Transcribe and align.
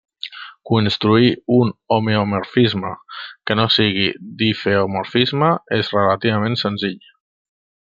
Construir 0.69 1.27
un 1.57 1.67
homeomorfisme 1.97 2.93
que 3.45 3.59
no 3.61 3.67
sigui 3.77 4.09
difeomorfisme 4.41 5.51
és 5.81 5.93
relativament 6.01 6.59
senzill. 6.65 6.99